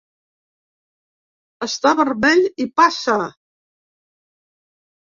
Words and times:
Està 1.67 1.93
vermell 2.01 2.43
i 2.67 2.69
passa. 2.81 3.21